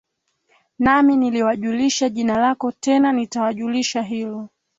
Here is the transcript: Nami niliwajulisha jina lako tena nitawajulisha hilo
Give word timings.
Nami 0.79 1.17
niliwajulisha 1.17 2.09
jina 2.09 2.37
lako 2.39 2.71
tena 2.71 3.11
nitawajulisha 3.11 4.01
hilo 4.01 4.49